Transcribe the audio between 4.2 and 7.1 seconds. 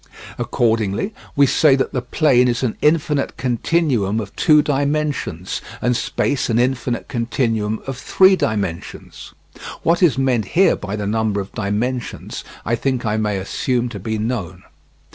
two dimensions, and space an infinite